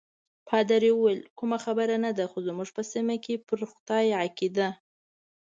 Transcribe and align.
پادري 0.47 0.91
وویل: 0.93 1.21
کومه 1.37 1.57
خبره 1.65 1.95
نه 2.05 2.11
ده، 2.17 2.25
خو 2.31 2.37
زموږ 2.47 2.69
په 2.75 2.81
سیمه 2.91 3.15
کې 3.25 3.43
پر 3.47 3.59
خدای 3.71 4.07
عقیده. 4.23 4.67